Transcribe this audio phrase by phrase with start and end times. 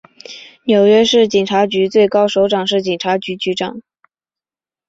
[0.63, 3.81] 纽约市警察局最高首长是警察局长。